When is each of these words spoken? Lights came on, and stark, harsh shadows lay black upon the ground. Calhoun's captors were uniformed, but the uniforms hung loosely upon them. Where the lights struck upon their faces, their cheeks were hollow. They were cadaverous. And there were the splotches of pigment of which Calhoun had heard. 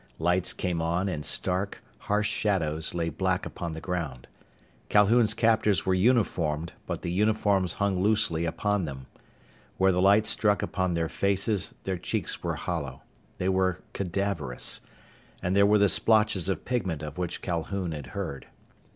Lights 0.17 0.51
came 0.51 0.81
on, 0.81 1.07
and 1.07 1.23
stark, 1.23 1.83
harsh 1.99 2.27
shadows 2.27 2.95
lay 2.95 3.09
black 3.09 3.45
upon 3.45 3.73
the 3.73 3.79
ground. 3.79 4.27
Calhoun's 4.89 5.35
captors 5.35 5.85
were 5.85 5.93
uniformed, 5.93 6.73
but 6.87 7.03
the 7.03 7.11
uniforms 7.11 7.73
hung 7.73 8.01
loosely 8.01 8.45
upon 8.45 8.85
them. 8.85 9.05
Where 9.77 9.91
the 9.91 10.01
lights 10.01 10.31
struck 10.31 10.63
upon 10.63 10.95
their 10.95 11.07
faces, 11.07 11.75
their 11.83 11.99
cheeks 11.99 12.41
were 12.41 12.55
hollow. 12.55 13.03
They 13.37 13.49
were 13.49 13.83
cadaverous. 13.93 14.81
And 15.43 15.55
there 15.55 15.67
were 15.67 15.77
the 15.77 15.87
splotches 15.87 16.49
of 16.49 16.65
pigment 16.65 17.03
of 17.03 17.19
which 17.19 17.43
Calhoun 17.43 17.91
had 17.91 18.07
heard. 18.17 18.47